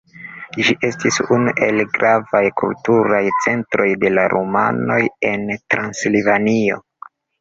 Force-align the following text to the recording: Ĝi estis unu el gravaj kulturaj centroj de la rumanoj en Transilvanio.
Ĝi 0.67 0.73
estis 0.87 1.19
unu 1.35 1.51
el 1.65 1.83
gravaj 1.97 2.41
kulturaj 2.61 3.21
centroj 3.45 3.87
de 4.05 4.11
la 4.15 4.25
rumanoj 4.35 5.01
en 5.33 5.45
Transilvanio. 5.75 6.81